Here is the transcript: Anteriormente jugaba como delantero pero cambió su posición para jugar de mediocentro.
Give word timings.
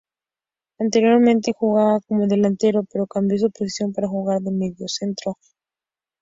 Anteriormente 0.79 1.53
jugaba 1.55 1.99
como 1.99 2.25
delantero 2.25 2.83
pero 2.91 3.05
cambió 3.05 3.37
su 3.37 3.51
posición 3.51 3.93
para 3.93 4.07
jugar 4.07 4.41
de 4.41 4.49
mediocentro. 4.49 5.37